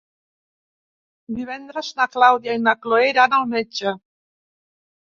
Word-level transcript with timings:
Divendres 1.41 1.93
na 2.01 2.09
Clàudia 2.15 2.57
i 2.61 2.65
na 2.65 2.75
Cloè 2.83 3.07
iran 3.13 3.39
al 3.41 3.49
metge. 3.57 3.99